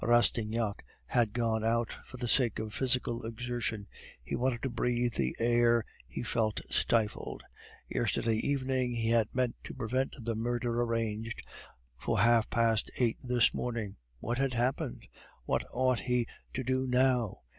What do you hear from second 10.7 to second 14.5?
arranged for half past eight that morning. What